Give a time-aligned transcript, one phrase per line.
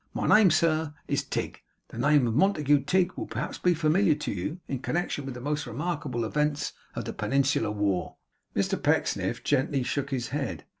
[0.15, 1.61] My name, sir, is Tigg.
[1.89, 5.41] The name of Montague Tigg will perhaps be familiar to you, in connection with the
[5.41, 8.15] most remarkable events of the Peninsular War?'
[8.55, 10.63] Mr Pecksniff gently shook his head.